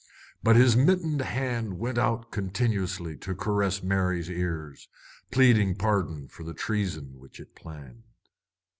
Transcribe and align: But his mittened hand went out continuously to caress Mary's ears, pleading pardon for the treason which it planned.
But 0.41 0.55
his 0.55 0.75
mittened 0.75 1.21
hand 1.21 1.77
went 1.77 1.99
out 1.99 2.31
continuously 2.31 3.15
to 3.17 3.35
caress 3.35 3.83
Mary's 3.83 4.31
ears, 4.31 4.89
pleading 5.29 5.75
pardon 5.75 6.27
for 6.27 6.43
the 6.43 6.55
treason 6.55 7.19
which 7.19 7.39
it 7.39 7.53
planned. 7.53 8.01